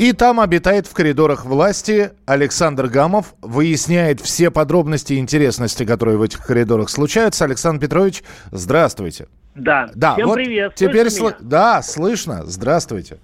И 0.00 0.14
там 0.14 0.40
обитает 0.40 0.86
в 0.86 0.94
коридорах 0.94 1.44
власти 1.44 2.12
Александр 2.24 2.86
Гамов, 2.86 3.34
выясняет 3.42 4.18
все 4.22 4.50
подробности 4.50 5.12
и 5.12 5.18
интересности, 5.18 5.84
которые 5.84 6.16
в 6.16 6.22
этих 6.22 6.40
коридорах 6.46 6.88
случаются. 6.88 7.44
Александр 7.44 7.82
Петрович, 7.82 8.22
здравствуйте. 8.50 9.26
Да, 9.54 9.90
Да, 9.94 10.14
всем 10.14 10.28
вот 10.28 10.36
привет. 10.36 10.74
Теперь 10.74 11.08
сл- 11.08 11.36
да, 11.40 11.82
слышно. 11.82 12.46
Здравствуйте. 12.46 13.18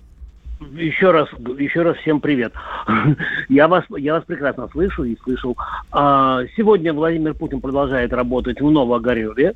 Еще 0.74 1.12
раз, 1.12 1.30
еще 1.58 1.80
раз 1.80 1.96
всем 1.96 2.20
привет. 2.20 2.52
Я 3.48 3.68
вас, 3.68 3.84
я 3.96 4.12
вас 4.12 4.24
прекрасно 4.24 4.68
слышу 4.68 5.04
и 5.04 5.16
слышал. 5.24 5.56
А, 5.92 6.42
Сегодня 6.58 6.92
Владимир 6.92 7.32
Путин 7.32 7.62
продолжает 7.62 8.12
работать 8.12 8.60
в 8.60 8.70
Новоогареве. 8.70 9.54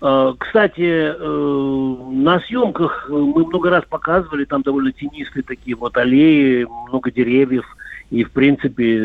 А, 0.00 0.34
Кстати, 0.38 0.80
э, 0.80 1.96
на 2.12 2.40
съемках 2.40 3.06
мы 3.08 3.46
много 3.46 3.70
раз 3.70 3.84
показывали, 3.88 4.44
там 4.44 4.62
довольно 4.62 4.92
тенистые 4.92 5.42
такие 5.42 5.76
вот 5.76 5.96
аллеи, 5.96 6.66
много 6.88 7.10
деревьев. 7.10 7.64
И, 8.10 8.24
в 8.24 8.32
принципе, 8.32 8.98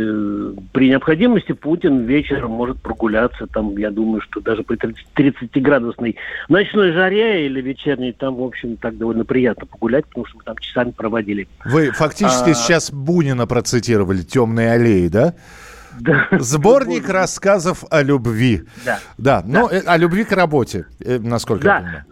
при 0.72 0.90
необходимости 0.90 1.52
Путин 1.52 2.06
вечером 2.06 2.52
может 2.52 2.82
прогуляться. 2.82 3.46
Там, 3.46 3.78
я 3.78 3.92
думаю, 3.92 4.22
что 4.22 4.42
даже 4.42 4.64
при 4.64 4.78
30-градусной 4.78 6.16
ночной 6.50 6.92
жаре 6.92 7.46
или 7.46 7.62
вечерней, 7.62 8.14
там, 8.14 8.36
в 8.36 8.44
общем, 8.44 8.78
так 8.78 8.98
довольно 8.98 9.24
приятно 9.24 9.68
погулять, 9.68 10.08
потому 10.08 10.26
что 10.26 10.38
мы 10.38 10.44
там 10.44 10.58
часами 10.58 10.90
проводили. 10.90 11.48
Вы 11.66 11.92
фактически 11.92 12.50
А- 12.50 12.54
сейчас 12.56 12.92
Бунина 12.92 13.46
процитировали 13.46 14.24
«Темные 14.24 14.72
аллеи», 14.72 15.08
да? 15.08 15.36
Да. 16.00 16.28
Сборник 16.40 17.10
рассказов 17.10 17.84
о 17.90 18.02
любви. 18.04 18.64
Да. 18.86 19.00
Да, 19.18 19.44
но 19.46 19.70
э, 19.70 19.80
о 19.86 19.98
любви 19.98 20.24
к 20.24 20.32
работе, 20.32 20.86
э, 21.00 21.20
насколько 21.20 21.68
я 21.68 21.74
Да. 21.74 21.80
понимаю. 21.80 22.04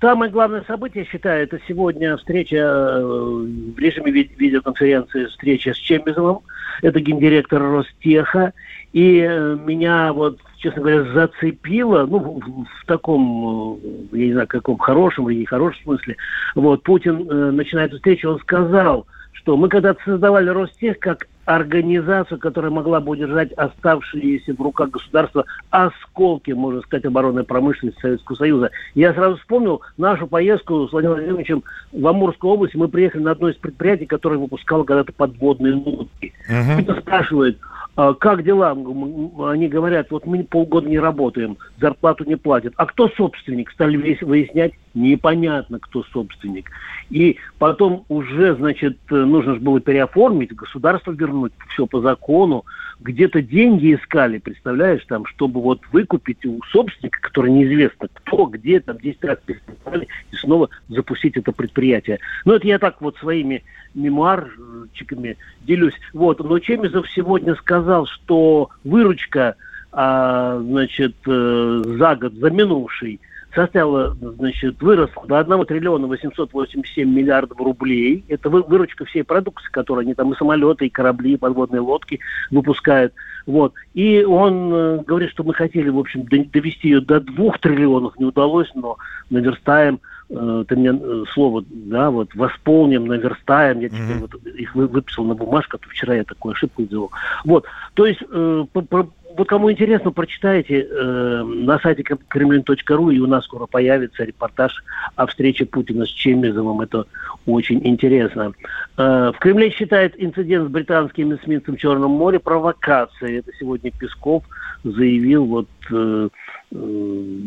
Самое 0.00 0.32
главное 0.32 0.64
событие, 0.66 1.04
я 1.04 1.10
считаю, 1.10 1.44
это 1.44 1.60
сегодня 1.68 2.16
встреча 2.16 2.56
э, 2.56 3.02
в 3.04 3.78
режиме 3.78 4.10
ви- 4.10 4.30
видеоконференции, 4.36 5.26
встреча 5.26 5.72
с 5.74 5.76
Чембизовым. 5.76 6.40
Это 6.82 6.98
гендиректор 7.00 7.62
Ростеха. 7.62 8.52
И 8.92 9.20
меня 9.64 10.12
вот, 10.12 10.38
честно 10.58 10.80
говоря, 10.82 11.04
зацепило, 11.12 12.04
ну, 12.06 12.18
в, 12.18 12.64
в 12.64 12.86
таком, 12.86 13.78
я 14.12 14.26
не 14.26 14.32
знаю, 14.32 14.48
каком 14.48 14.76
хорошем 14.78 15.30
или 15.30 15.40
нехорошем 15.40 15.82
смысле. 15.84 16.16
Вот, 16.56 16.82
Путин 16.82 17.54
начинает 17.56 17.90
эту 17.90 17.96
встречу, 17.98 18.30
он 18.30 18.40
сказал, 18.40 19.06
что 19.32 19.56
мы 19.56 19.68
когда-то 19.68 20.00
создавали 20.04 20.48
Ростех 20.50 20.98
как 20.98 21.26
организацию, 21.44 22.38
которая 22.38 22.70
могла 22.70 23.00
бы 23.00 23.12
удержать 23.12 23.52
оставшиеся 23.52 24.54
в 24.54 24.60
руках 24.60 24.90
государства 24.90 25.44
осколки, 25.70 26.52
можно 26.52 26.80
сказать, 26.82 27.04
оборонной 27.04 27.44
промышленности 27.44 28.00
Советского 28.00 28.36
Союза. 28.36 28.70
Я 28.94 29.12
сразу 29.12 29.36
вспомнил 29.38 29.82
нашу 29.96 30.26
поездку 30.26 30.86
с 30.86 30.92
Владимиром 30.92 31.18
Владимировичем 31.18 31.64
в 31.92 32.06
Амурскую 32.06 32.52
область. 32.52 32.74
Мы 32.74 32.88
приехали 32.88 33.22
на 33.22 33.32
одно 33.32 33.48
из 33.48 33.56
предприятий, 33.56 34.06
которое 34.06 34.38
выпускало 34.38 34.84
когда-то 34.84 35.12
подводные 35.12 35.74
лодки. 35.74 36.32
Мгм. 36.48 36.84
Кто 36.84 37.00
спрашивает, 37.00 37.58
«А 37.94 38.14
как 38.14 38.42
дела? 38.42 38.70
Они 38.70 39.68
говорят, 39.68 40.10
вот 40.10 40.24
мы 40.24 40.44
полгода 40.44 40.88
не 40.88 40.98
работаем, 40.98 41.58
зарплату 41.78 42.24
не 42.24 42.36
платят. 42.36 42.72
А 42.76 42.86
кто 42.86 43.08
собственник? 43.10 43.70
Стали 43.70 43.96
весь- 43.98 44.22
выяснять, 44.22 44.72
непонятно, 44.94 45.78
кто 45.78 46.02
собственник. 46.04 46.70
И 47.10 47.38
потом 47.58 48.04
уже, 48.08 48.54
значит, 48.54 48.98
нужно 49.10 49.54
же 49.54 49.60
было 49.60 49.80
переоформить, 49.80 50.54
государство 50.54 51.12
вернуть, 51.12 51.52
все 51.70 51.86
по 51.86 52.00
закону. 52.00 52.64
Где-то 53.00 53.42
деньги 53.42 53.94
искали, 53.94 54.38
представляешь, 54.38 55.04
там, 55.06 55.26
чтобы 55.26 55.60
вот 55.60 55.80
выкупить 55.92 56.44
у 56.46 56.60
собственника, 56.70 57.20
который 57.20 57.50
неизвестно 57.50 58.08
кто, 58.12 58.46
где, 58.46 58.80
там 58.80 58.98
10 58.98 59.24
раз 59.24 59.38
пересмотрели, 59.44 60.08
и 60.30 60.36
снова 60.36 60.68
запустить 60.88 61.36
это 61.36 61.52
предприятие. 61.52 62.18
Ну, 62.44 62.54
это 62.54 62.66
я 62.66 62.78
так 62.78 63.00
вот 63.00 63.16
своими 63.16 63.62
мемуарчиками 63.94 65.36
делюсь. 65.62 65.94
Вот. 66.12 66.40
Но 66.40 66.58
Чемизов 66.58 67.10
сегодня 67.10 67.54
сказал, 67.56 68.06
что 68.06 68.70
выручка, 68.84 69.56
а, 69.92 70.58
значит, 70.60 71.14
э, 71.26 71.82
за 71.98 72.16
год, 72.16 72.34
за 72.34 72.50
минувший, 72.50 73.20
составила, 73.54 74.16
значит, 74.38 74.80
выросла 74.80 75.26
до 75.26 75.38
1 75.38 75.64
триллиона 75.66 76.06
887 76.06 77.08
миллиардов 77.08 77.58
рублей. 77.58 78.24
Это 78.28 78.48
вы- 78.50 78.62
выручка 78.62 79.04
всей 79.04 79.24
продукции, 79.24 79.68
которую 79.70 80.02
они 80.04 80.14
там 80.14 80.32
и 80.32 80.36
самолеты, 80.36 80.86
и 80.86 80.90
корабли, 80.90 81.34
и 81.34 81.36
подводные 81.36 81.80
лодки 81.80 82.20
выпускают. 82.50 83.12
Вот. 83.46 83.74
И 83.94 84.24
он 84.24 84.72
э, 84.72 84.98
говорит, 85.06 85.30
что 85.30 85.42
мы 85.44 85.54
хотели, 85.54 85.88
в 85.88 85.98
общем, 85.98 86.24
до- 86.24 86.44
довести 86.44 86.88
ее 86.88 87.00
до 87.00 87.20
2 87.20 87.58
триллионов, 87.58 88.18
не 88.18 88.24
удалось, 88.24 88.70
но 88.74 88.96
наверстаем 89.30 90.00
э, 90.34 90.64
ты 90.66 90.76
мне 90.76 90.90
э, 90.98 91.24
слово, 91.34 91.62
да, 91.68 92.10
вот, 92.10 92.34
восполним, 92.34 93.06
наверстаем, 93.06 93.80
я 93.80 93.90
теперь 93.90 94.16
Мгм. 94.16 94.20
вот 94.20 94.34
их 94.46 94.74
вы- 94.74 94.86
выписал 94.86 95.24
на 95.24 95.34
бумажку, 95.34 95.76
а 95.76 95.78
то 95.78 95.90
вчера 95.90 96.14
я 96.14 96.24
такую 96.24 96.52
ошибку 96.54 96.84
сделал. 96.84 97.10
Вот, 97.44 97.66
то 97.92 98.06
есть, 98.06 98.20
э, 98.30 98.64
по- 98.72 99.06
вот 99.36 99.48
кому 99.48 99.70
интересно, 99.70 100.10
прочитайте 100.12 100.86
э, 100.88 101.42
на 101.44 101.78
сайте 101.78 102.02
кремлин.ру, 102.02 103.10
и 103.10 103.18
у 103.18 103.26
нас 103.26 103.44
скоро 103.44 103.66
появится 103.66 104.24
репортаж 104.24 104.82
о 105.16 105.26
встрече 105.26 105.64
Путина 105.64 106.04
с 106.04 106.08
Чемизовым, 106.08 106.80
это 106.80 107.06
очень 107.46 107.80
интересно. 107.86 108.52
Э, 108.96 109.32
в 109.34 109.38
Кремле 109.38 109.70
считают 109.70 110.14
инцидент 110.16 110.68
с 110.68 110.70
британским 110.70 111.34
эсминцем 111.34 111.76
в 111.76 111.78
Черном 111.80 112.10
море 112.12 112.38
провокацией. 112.38 113.38
Это 113.38 113.50
сегодня 113.58 113.90
Песков 113.90 114.44
заявил 114.84 115.44
вот 115.46 115.68
э, 115.90 116.28
э, 116.72 117.38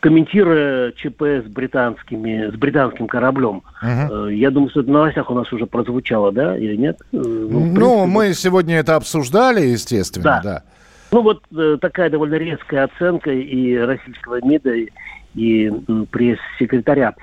комментируя 0.00 0.92
ЧП 0.92 1.22
с 1.22 1.44
британскими, 1.44 2.50
с 2.50 2.54
британским 2.54 3.06
кораблем. 3.06 3.62
Мгм. 3.82 4.28
Э, 4.28 4.34
Я 4.34 4.50
думаю, 4.50 4.70
что 4.70 4.80
это 4.80 4.88
в 4.88 4.92
новостях 4.92 5.30
у 5.30 5.34
нас 5.34 5.52
уже 5.52 5.66
прозвучало, 5.66 6.32
да, 6.32 6.56
или 6.56 6.76
нет? 6.76 6.98
Э, 7.12 7.16
в 7.16 7.20
Ну, 7.52 7.60
принципе, 7.74 8.06
мы 8.06 8.34
сегодня 8.34 8.76
это 8.78 8.96
обсуждали, 8.96 9.60
естественно, 9.66 10.24
Да. 10.24 10.40
да. 10.42 10.62
Ну 11.10 11.22
вот 11.22 11.42
э, 11.56 11.78
такая 11.80 12.10
довольно 12.10 12.34
резкая 12.34 12.84
оценка 12.84 13.30
и 13.30 13.76
российского 13.76 14.44
МИДа, 14.44 14.74
и, 14.74 14.88
и 15.34 15.72
пресс-секретаря. 16.10 17.14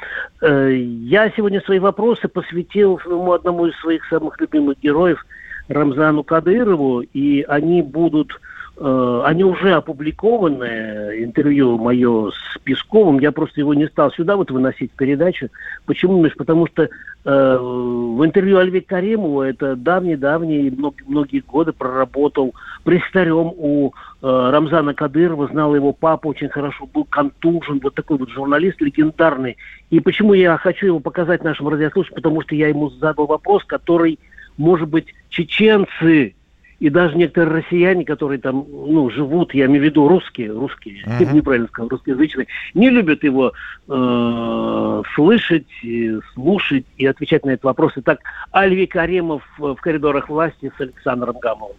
Э, 0.41 0.73
я 0.73 1.29
сегодня 1.31 1.61
свои 1.61 1.79
вопросы 1.79 2.27
посвятил 2.27 2.99
своему 2.99 3.33
одному 3.33 3.67
из 3.67 3.79
своих 3.79 4.05
самых 4.05 4.39
любимых 4.41 4.79
героев 4.79 5.23
Рамзану 5.67 6.23
Кадырову, 6.23 7.01
и 7.01 7.43
они 7.43 7.81
будут 7.81 8.39
они 8.77 9.43
уже 9.43 9.73
опубликованы, 9.73 11.23
интервью 11.23 11.77
мое 11.77 12.31
с 12.31 12.57
Песковым, 12.63 13.19
я 13.19 13.31
просто 13.31 13.61
его 13.61 13.73
не 13.73 13.87
стал 13.87 14.11
сюда 14.11 14.35
вот 14.35 14.51
выносить 14.51 14.91
в 14.91 14.95
передачу. 14.95 15.49
Почему? 15.85 16.21
Миш? 16.21 16.35
Потому 16.35 16.67
что 16.67 16.83
э, 16.83 16.89
в 17.23 18.25
интервью 18.25 18.57
Альве 18.57 18.81
Каримову, 18.81 19.41
это 19.41 19.75
давний-давний, 19.75 20.71
многие, 20.71 21.03
многие 21.07 21.39
годы 21.39 21.71
проработал 21.71 22.53
престарем 22.83 23.53
у 23.55 23.89
э, 23.89 23.91
Рамзана 24.21 24.93
Кадырова, 24.93 25.47
знал 25.47 25.73
его 25.75 25.93
папа 25.93 26.27
очень 26.27 26.49
хорошо, 26.49 26.85
был 26.85 27.05
контужен, 27.05 27.79
вот 27.81 27.95
такой 27.95 28.17
вот 28.17 28.29
журналист 28.29 28.81
легендарный. 28.81 29.57
И 29.89 29.99
почему 30.01 30.33
я 30.33 30.57
хочу 30.57 30.87
его 30.87 30.99
показать 30.99 31.43
нашим 31.43 31.69
радиослушателям? 31.69 32.15
Потому 32.15 32.41
что 32.41 32.55
я 32.55 32.67
ему 32.67 32.89
задал 32.89 33.25
вопрос, 33.25 33.63
который, 33.63 34.19
может 34.57 34.89
быть, 34.89 35.07
чеченцы 35.29 36.35
и 36.79 36.89
даже 36.89 37.17
некоторые 37.17 37.61
россияне, 37.61 38.05
которые 38.05 38.39
там, 38.39 38.65
ну, 38.69 39.09
живут, 39.09 39.53
я 39.53 39.65
имею 39.65 39.81
в 39.81 39.85
виду 39.85 40.07
русские, 40.07 40.51
русские, 40.51 41.03
Мгм. 41.05 41.35
неправильно 41.35 41.67
сказал, 41.67 41.89
русскоязычные, 41.89 42.47
не 42.73 42.89
любят 42.89 43.23
его 43.23 43.53
э, 43.87 45.01
слышать, 45.13 45.67
и 45.83 46.19
слушать 46.33 46.85
и 46.97 47.05
отвечать 47.05 47.45
на 47.45 47.51
этот 47.51 47.63
вопрос. 47.65 47.93
Итак, 47.97 48.19
Альви 48.51 48.87
Каримов 48.87 49.43
в 49.57 49.75
коридорах 49.75 50.29
власти 50.29 50.71
с 50.75 50.81
Александром 50.81 51.37
Гамовым. 51.39 51.77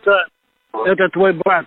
Это, 0.00 0.26
это 0.84 1.08
твой 1.10 1.32
брат, 1.32 1.66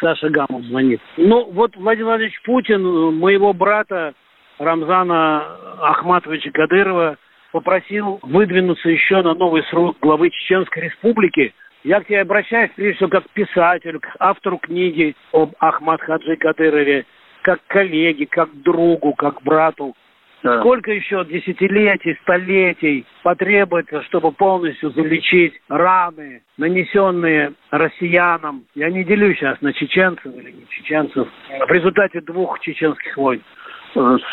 Саша 0.00 0.28
Гамов 0.28 0.62
звонит. 0.64 1.00
Ну, 1.16 1.50
вот 1.52 1.76
Владимир 1.76 2.06
Владимирович 2.06 2.40
Путин, 2.44 2.84
э, 2.84 3.10
моего 3.10 3.52
брата 3.52 4.14
Рамзана 4.58 5.44
Ахматовича 5.80 6.50
Кадырова, 6.50 7.16
попросил 7.52 8.18
выдвинуться 8.22 8.88
еще 8.88 9.22
на 9.22 9.34
новый 9.34 9.62
срок 9.64 9.96
главы 10.00 10.30
Чеченской 10.30 10.84
Республики. 10.84 11.54
Я 11.84 12.00
к 12.00 12.06
тебе 12.06 12.20
обращаюсь, 12.20 12.70
прежде 12.74 12.96
всего, 12.96 13.08
как 13.08 13.24
к 13.24 13.30
писателю, 13.30 14.00
к 14.00 14.08
автору 14.18 14.58
книги 14.58 15.14
об 15.32 15.52
Ахмад 15.60 16.00
Хаджи 16.00 16.36
Кадырове, 16.36 17.06
как 17.42 17.60
коллеге, 17.66 18.26
как 18.26 18.50
другу, 18.62 19.14
как 19.14 19.42
брату. 19.42 19.94
Сколько 20.40 20.92
еще 20.92 21.24
десятилетий, 21.24 22.16
столетий 22.22 23.04
потребуется, 23.24 24.02
чтобы 24.04 24.30
полностью 24.30 24.90
залечить 24.90 25.54
раны, 25.68 26.42
нанесенные 26.56 27.54
россиянам? 27.70 28.64
Я 28.76 28.88
не 28.90 29.02
делю 29.02 29.34
сейчас 29.34 29.60
на 29.60 29.72
чеченцев 29.72 30.26
или 30.26 30.52
не 30.52 30.66
чеченцев. 30.68 31.28
в 31.66 31.72
результате 31.72 32.20
двух 32.20 32.60
чеченских 32.60 33.16
войн? 33.16 33.42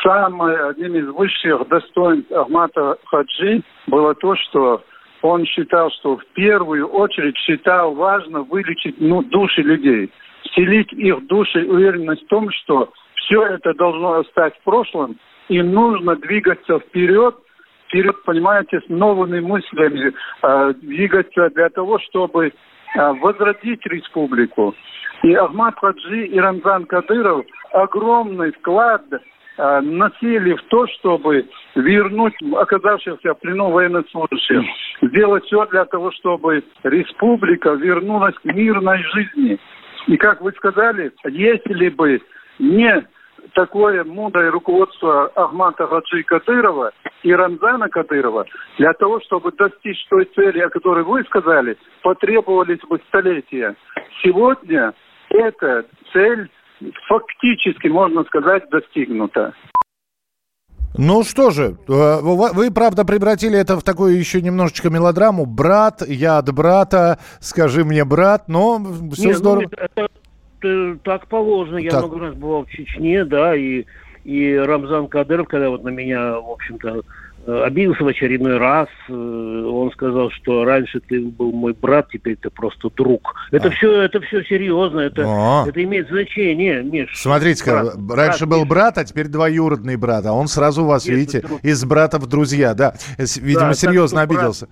Самое, 0.03 0.69
одним 0.69 0.95
из 0.95 1.07
высших 1.07 1.67
достоинств 1.67 2.31
Ахмата 2.31 2.97
Хаджи 3.05 3.61
было 3.87 4.13
то, 4.15 4.35
что 4.35 4.83
он 5.21 5.45
считал, 5.45 5.89
что 5.91 6.17
в 6.17 6.25
первую 6.33 6.87
очередь 6.87 7.37
считал 7.37 7.93
важно 7.93 8.41
вылечить 8.41 8.95
ну, 8.99 9.23
души 9.23 9.61
людей, 9.61 10.11
вселить 10.43 10.91
их 10.93 11.25
души 11.27 11.65
уверенность 11.65 12.23
в 12.25 12.27
том, 12.27 12.51
что 12.51 12.91
все 13.15 13.43
это 13.43 13.73
должно 13.73 14.19
остаться 14.19 14.59
в 14.59 14.63
прошлом, 14.63 15.17
и 15.47 15.61
нужно 15.61 16.15
двигаться 16.15 16.79
вперед, 16.79 17.35
вперед, 17.87 18.15
понимаете, 18.23 18.81
с 18.81 18.89
новыми 18.89 19.39
мыслями, 19.39 20.13
э, 20.43 20.73
двигаться 20.81 21.49
для 21.51 21.69
того, 21.69 21.97
чтобы 21.99 22.47
э, 22.47 23.11
возродить 23.21 23.85
республику. 23.85 24.75
И 25.23 25.33
Ахмад 25.33 25.75
Хаджи 25.79 26.27
и 26.27 26.39
Рамзан 26.39 26.85
Кадыров 26.85 27.45
огромный 27.71 28.51
вклад 28.51 29.01
носили 29.57 30.53
в 30.53 30.63
то, 30.63 30.87
чтобы 30.87 31.47
вернуть 31.75 32.33
оказавшихся 32.55 33.33
в 33.33 33.39
плену 33.39 33.71
военнослужащих, 33.71 34.61
сделать 35.01 35.45
все 35.45 35.65
для 35.67 35.85
того, 35.85 36.11
чтобы 36.11 36.63
республика 36.83 37.71
вернулась 37.71 38.35
к 38.35 38.45
мирной 38.45 39.01
жизни. 39.13 39.59
И 40.07 40.17
как 40.17 40.41
вы 40.41 40.51
сказали, 40.53 41.11
если 41.25 41.89
бы 41.89 42.21
не 42.59 43.05
такое 43.53 44.03
мудрое 44.03 44.51
руководство 44.51 45.31
Ахмата 45.35 45.87
Хаджи 45.87 46.23
Кадырова 46.23 46.91
и 47.23 47.33
Рамзана 47.33 47.89
Кадырова, 47.89 48.45
для 48.77 48.93
того, 48.93 49.19
чтобы 49.21 49.51
достичь 49.51 50.05
той 50.09 50.25
цели, 50.35 50.59
о 50.59 50.69
которой 50.69 51.03
вы 51.03 51.23
сказали, 51.23 51.77
потребовались 52.01 52.81
бы 52.89 52.99
столетия. 53.07 53.75
Сегодня 54.23 54.93
эта 55.29 55.85
цель 56.11 56.49
фактически, 57.07 57.87
можно 57.87 58.23
сказать, 58.25 58.69
достигнута. 58.69 59.53
Ну 60.97 61.23
что 61.23 61.49
же, 61.49 61.77
э, 61.87 62.19
вы, 62.21 62.71
правда, 62.71 63.03
превратили 63.03 63.57
это 63.57 63.75
в 63.75 63.83
такую 63.83 64.17
еще 64.17 64.41
немножечко 64.41 64.89
мелодраму. 64.89 65.45
Брат, 65.45 66.01
я 66.07 66.37
от 66.37 66.53
брата, 66.53 67.19
скажи 67.39 67.83
мне, 67.83 68.05
брат, 68.05 68.47
но 68.47 68.79
все 69.11 69.27
Нет, 69.27 69.33
ну, 69.33 69.39
здорово. 69.39 69.61
Ну, 69.63 69.69
это, 69.77 70.09
это, 70.61 70.99
так 71.03 71.27
положено. 71.27 71.77
Я 71.77 71.91
так. 71.91 72.03
много 72.03 72.19
раз 72.19 72.35
бывал 72.35 72.65
в 72.65 72.69
Чечне, 72.69 73.25
да, 73.25 73.55
и, 73.55 73.83
и 74.23 74.55
Рамзан 74.55 75.07
Кадыров, 75.07 75.49
когда 75.49 75.69
вот 75.69 75.83
на 75.83 75.89
меня, 75.89 76.39
в 76.39 76.49
общем-то, 76.51 76.89
Э, 76.89 77.01
обиделся 77.45 78.03
в 78.03 78.07
очередной 78.07 78.57
раз. 78.57 78.87
Э, 79.07 79.13
он 79.13 79.91
сказал, 79.91 80.31
что 80.31 80.63
раньше 80.63 80.99
ты 80.99 81.21
был 81.21 81.51
мой 81.51 81.73
брат, 81.73 82.09
теперь 82.11 82.35
ты 82.37 82.49
просто 82.49 82.89
друг. 82.95 83.35
Это 83.51 83.67
а. 83.67 83.71
все, 83.71 84.01
это 84.01 84.19
все 84.21 84.43
серьезно, 84.43 85.01
это, 85.01 85.21
это 85.67 85.83
имеет 85.83 86.09
значение, 86.09 86.83
Миш. 86.83 87.11
Смотрите, 87.15 87.63
брат, 87.65 87.95
раньше 88.09 88.45
брат, 88.45 88.49
был 88.49 88.59
Миш. 88.61 88.69
брат, 88.69 88.97
а 88.97 89.05
теперь 89.05 89.27
двоюродный 89.27 89.95
брат, 89.95 90.25
а 90.25 90.33
он 90.33 90.47
сразу 90.47 90.83
у 90.83 90.87
вас, 90.87 91.05
Нет, 91.05 91.15
видите, 91.15 91.41
друг. 91.41 91.63
из 91.63 91.83
брата 91.85 92.17
в 92.17 92.27
друзья, 92.27 92.73
да. 92.73 92.95
Видимо, 93.17 93.67
да, 93.67 93.73
серьезно 93.73 94.21
так, 94.21 94.29
обиделся. 94.29 94.67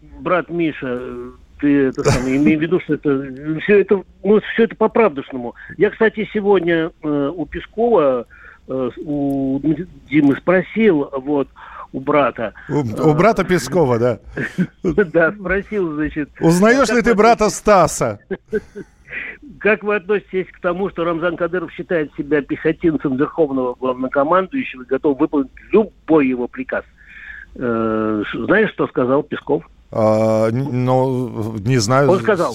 Брат, 0.00 0.46
брат 0.46 0.50
Миша, 0.50 1.00
ты 1.60 1.86
это 1.86 2.02
самое, 2.04 2.36
имей 2.36 2.56
в 2.56 2.60
виду, 2.60 2.80
что 2.80 2.94
это 2.94 3.60
все 3.62 3.80
это, 3.80 4.02
ну, 4.22 4.40
все 4.52 4.64
это 4.64 4.76
по-правдышному. 4.76 5.54
Я, 5.76 5.90
кстати, 5.90 6.28
сегодня 6.32 6.90
э, 7.02 7.32
у 7.34 7.46
Пескова, 7.46 8.26
э, 8.66 8.90
у 9.04 9.60
Димы 10.08 10.36
спросил, 10.36 11.10
вот, 11.12 11.48
у 11.92 12.00
брата. 12.00 12.54
У, 12.68 12.80
у 12.80 13.14
брата 13.14 13.44
Пескова, 13.44 13.98
да. 13.98 14.18
Да, 14.82 15.32
спросил, 15.32 15.94
значит. 15.94 16.30
Узнаешь 16.40 16.88
ли 16.90 17.02
ты 17.02 17.14
брата 17.14 17.50
Стаса? 17.50 18.20
Как 19.60 19.82
вы 19.82 19.96
относитесь 19.96 20.46
к 20.52 20.60
тому, 20.60 20.90
что 20.90 21.04
Рамзан 21.04 21.36
Кадыров 21.36 21.72
считает 21.72 22.12
себя 22.16 22.42
пехотинцем 22.42 23.16
Верховного 23.16 23.74
Главнокомандующего 23.74 24.82
и 24.82 24.86
готов 24.86 25.18
выполнить 25.18 25.50
любой 25.72 26.28
его 26.28 26.46
приказ? 26.46 26.84
Э, 27.54 28.22
знаешь, 28.34 28.70
что 28.70 28.86
сказал 28.86 29.22
Песков? 29.22 29.64
А, 29.90 30.50
ну, 30.50 31.56
не 31.58 31.78
знаю. 31.78 32.10
Он 32.10 32.20
сказал. 32.20 32.54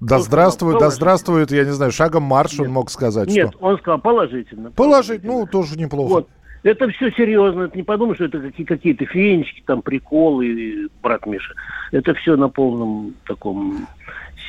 Да 0.00 0.16
он 0.16 0.22
здравствует, 0.22 0.76
сказал, 0.76 0.90
да 0.90 0.94
здравствует, 0.94 1.50
я 1.52 1.64
не 1.64 1.72
знаю, 1.72 1.92
шагом 1.92 2.24
марш 2.24 2.52
нет, 2.52 2.60
он 2.62 2.72
мог 2.72 2.90
сказать. 2.90 3.28
Нет, 3.28 3.50
что? 3.50 3.58
он 3.58 3.78
сказал 3.78 4.00
положительно. 4.00 4.70
Положительно, 4.72 5.32
ну, 5.32 5.46
тоже 5.46 5.78
неплохо. 5.78 6.10
Вот. 6.10 6.28
Это 6.64 6.88
все 6.88 7.10
серьезно. 7.10 7.64
Это 7.64 7.76
не 7.76 7.82
подумай, 7.82 8.14
что 8.14 8.24
это 8.24 8.40
какие-то 8.66 9.04
фенечки, 9.04 9.62
там, 9.66 9.82
приколы, 9.82 10.88
брат 11.02 11.26
Миша. 11.26 11.54
Это 11.92 12.14
все 12.14 12.36
на 12.36 12.48
полном 12.48 13.14
таком 13.26 13.86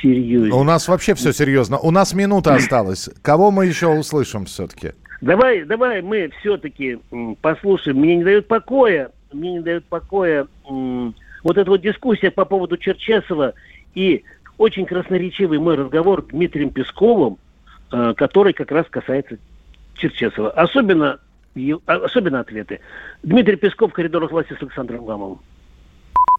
серьезе. 0.00 0.50
У 0.50 0.64
нас 0.64 0.88
вообще 0.88 1.14
все 1.14 1.32
серьезно. 1.32 1.78
У 1.78 1.90
нас 1.90 2.14
минута 2.14 2.54
осталась. 2.54 3.10
Кого 3.20 3.50
мы 3.50 3.66
еще 3.66 3.88
услышим 3.88 4.46
все-таки? 4.46 4.92
Давай, 5.20 5.64
давай 5.64 6.00
мы 6.00 6.30
все-таки 6.40 6.98
послушаем. 7.42 7.98
Мне 7.98 8.16
не 8.16 8.24
дает 8.24 8.48
покоя, 8.48 9.10
мне 9.32 9.52
не 9.52 9.60
дает 9.60 9.84
покоя 9.84 10.46
вот 10.64 11.58
эта 11.58 11.70
вот 11.70 11.82
дискуссия 11.82 12.30
по 12.30 12.46
поводу 12.46 12.78
Черчесова 12.78 13.52
и 13.94 14.24
очень 14.56 14.86
красноречивый 14.86 15.58
мой 15.58 15.76
разговор 15.76 16.22
с 16.22 16.32
Дмитрием 16.32 16.70
Песковым, 16.70 17.36
э, 17.92 18.14
который 18.16 18.54
как 18.54 18.70
раз 18.70 18.86
касается 18.88 19.36
Черчесова. 19.96 20.50
Особенно 20.50 21.18
особенно 21.86 22.40
ответы. 22.40 22.80
Дмитрий 23.22 23.56
Песков 23.56 23.92
коридорах 23.92 24.30
власти 24.30 24.54
с 24.54 24.62
Александром 24.62 25.04
Гамовым. 25.04 25.38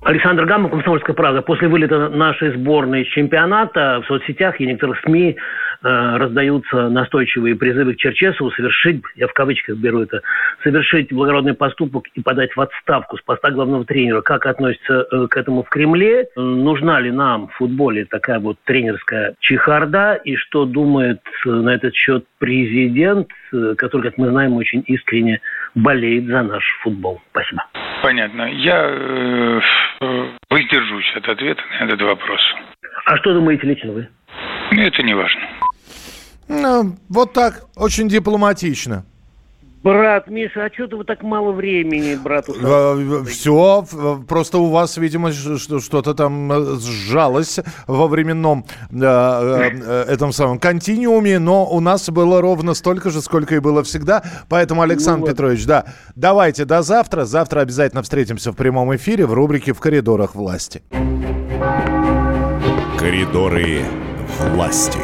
Александр 0.04 0.46
Гамов, 0.46 0.72
Комсомольская 0.72 1.16
правда. 1.16 1.42
После 1.42 1.68
вылета 1.68 2.10
нашей 2.10 2.52
сборной 2.52 3.02
из 3.02 3.08
чемпионата 3.08 4.02
в 4.04 4.08
соцсетях 4.08 4.62
и 4.62 4.68
некоторых 4.68 5.00
СМИ 5.02 5.38
раздаются 5.82 6.90
настойчивые 6.90 7.56
призывы 7.56 7.94
к 7.94 7.98
Черчесову 7.98 8.52
совершить, 8.52 9.02
я 9.16 9.28
в 9.28 9.34
кавычках 9.34 9.78
беру 9.78 10.02
это, 10.02 10.22
совершить 10.64 11.14
благородный 11.14 11.54
поступок 11.54 12.06
и 12.14 12.22
подать 12.22 12.56
в 12.56 12.62
отставку 12.62 13.18
с 13.18 13.22
поста 13.22 13.52
главного 13.52 13.86
тренера. 13.86 14.22
Как 14.22 14.46
относится 14.46 15.06
э, 15.12 15.28
к 15.28 15.38
этому 15.38 15.64
в 15.64 15.70
Кремле? 15.70 16.24
Э, 16.24 16.40
нужна 16.40 17.00
ли 17.00 17.12
нам 17.12 17.48
в 17.48 17.54
футболе 17.54 18.06
такая 18.06 18.40
вот 18.40 18.58
тренерская 18.66 19.36
чехарда? 19.40 20.16
И 20.24 20.36
что 20.36 20.66
думает 20.66 21.22
э, 21.46 21.50
на 21.50 21.70
этот 21.70 21.94
счет 21.96 22.26
президент, 22.40 23.28
э, 23.54 23.76
который, 23.78 24.04
как 24.04 24.18
мы 24.18 24.30
знаем, 24.30 24.54
очень 24.54 24.84
искренне 24.88 25.42
болеет 25.76 26.26
за 26.26 26.44
наш 26.44 26.64
футбол? 26.84 27.22
Спасибо. 27.32 27.64
Понятно. 28.02 28.44
Я 28.52 28.88
э, 28.90 29.60
воздержусь 30.50 31.14
от 31.16 31.28
ответа 31.30 31.62
на 31.80 31.86
этот 31.86 32.02
вопрос. 32.02 32.42
А 33.06 33.18
что 33.18 33.34
думаете 33.34 33.68
лично 33.68 33.92
вы? 33.92 34.08
Это 34.72 35.04
не 35.04 35.14
важно. 35.14 35.42
Ну, 36.48 36.96
вот 37.10 37.34
так, 37.34 37.66
очень 37.76 38.08
дипломатично. 38.08 39.06
Брат, 39.84 40.28
Миша, 40.28 40.66
а 40.66 40.74
что-то 40.74 40.98
вы 40.98 41.06
так 41.06 41.24
мало 41.24 41.52
времени 41.52 42.16
брату? 42.16 42.54
Все, 43.26 43.86
просто 44.28 44.58
у 44.58 44.70
вас, 44.70 44.98
видимо, 44.98 45.32
что-то 45.32 46.14
там 46.14 46.52
э, 46.52 46.76
сжалось 46.80 47.60
во 47.86 48.08
временном 48.08 48.66
э, 48.92 48.96
э, 49.02 50.06
этом 50.10 50.34
самом 50.34 50.60
континууме, 50.60 51.40
но 51.40 51.66
у 51.66 51.80
нас 51.80 52.10
было 52.10 52.42
ровно 52.42 52.74
столько 52.74 53.12
же, 53.12 53.22
сколько 53.22 53.56
и 53.56 53.60
было 53.60 53.82
всегда. 53.84 54.24
Поэтому, 54.50 54.82
Александр 54.82 55.22
ну, 55.22 55.32
Петрович, 55.32 55.66
да, 55.66 55.86
давайте 56.16 56.66
до 56.66 56.82
завтра. 56.82 57.24
Завтра 57.24 57.62
обязательно 57.62 58.02
встретимся 58.02 58.52
в 58.52 58.56
прямом 58.58 58.94
эфире 58.96 59.26
в 59.26 59.34
рубрике 59.34 59.74
«В 59.74 59.80
коридорах 59.80 60.36
власти». 60.36 60.82
Коридоры 63.00 63.84
власти. 64.40 65.00